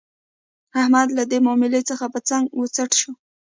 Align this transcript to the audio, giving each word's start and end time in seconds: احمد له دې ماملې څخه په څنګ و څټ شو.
احمد 0.79 1.07
له 1.17 1.23
دې 1.31 1.39
ماملې 1.45 1.81
څخه 1.89 2.05
په 2.13 2.19
څنګ 2.29 2.43
و 2.59 2.63
څټ 2.75 2.91
شو. 2.99 3.11